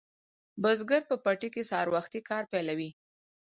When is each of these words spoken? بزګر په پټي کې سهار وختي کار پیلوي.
بزګر 0.61 1.01
په 1.09 1.15
پټي 1.23 1.49
کې 1.53 1.61
سهار 1.69 1.87
وختي 1.95 2.21
کار 2.29 2.43
پیلوي. 2.51 2.89